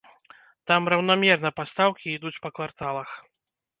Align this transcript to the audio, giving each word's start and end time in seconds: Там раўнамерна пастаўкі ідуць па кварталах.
Там 0.69 0.87
раўнамерна 0.93 1.51
пастаўкі 1.59 2.07
ідуць 2.17 2.41
па 2.47 2.51
кварталах. 2.57 3.09